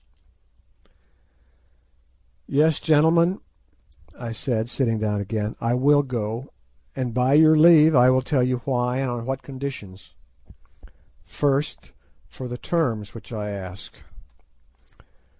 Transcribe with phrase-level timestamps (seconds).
[2.47, 3.39] "Yes, gentlemen,"
[4.19, 6.49] I said, sitting down again, "I will go,
[6.95, 10.15] and by your leave I will tell you why, and on what conditions.
[11.23, 11.93] First
[12.27, 13.97] for the terms which I ask.